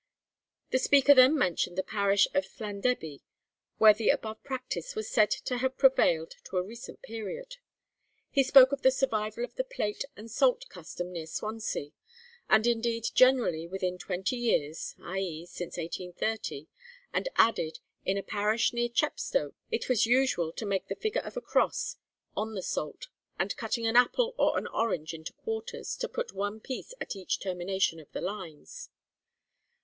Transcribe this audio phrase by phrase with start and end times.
[0.71, 3.21] The speaker then mentioned the parish of Llandebie
[3.77, 7.57] where the above practice 'was said to have prevailed to a recent period.'
[8.31, 11.91] He spoke of the survival of the plate and salt custom near Swansea,
[12.49, 15.45] and indeed generally, within twenty years, (i.e.
[15.45, 16.65] since 1830)
[17.13, 21.37] and added: 'In a parish near Chepstow it was usual to make the figure of
[21.37, 21.97] a cross
[22.35, 23.05] on the salt,
[23.37, 27.39] and cutting an apple or an orange into quarters, to put one piece at each
[27.39, 28.89] termination of the lines.'